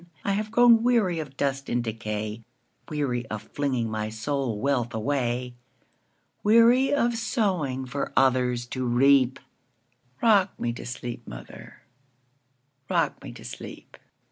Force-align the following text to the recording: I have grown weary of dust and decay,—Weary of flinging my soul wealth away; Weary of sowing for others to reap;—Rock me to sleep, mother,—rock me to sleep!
I 0.25 0.31
have 0.31 0.49
grown 0.49 0.81
weary 0.81 1.19
of 1.19 1.37
dust 1.37 1.69
and 1.69 1.83
decay,—Weary 1.83 3.27
of 3.27 3.43
flinging 3.43 3.87
my 3.91 4.09
soul 4.09 4.59
wealth 4.59 4.95
away; 4.95 5.53
Weary 6.41 6.91
of 6.91 7.15
sowing 7.15 7.85
for 7.85 8.11
others 8.17 8.65
to 8.69 8.83
reap;—Rock 8.83 10.59
me 10.59 10.73
to 10.73 10.87
sleep, 10.87 11.27
mother,—rock 11.27 13.23
me 13.23 13.31
to 13.31 13.43
sleep! 13.45 13.97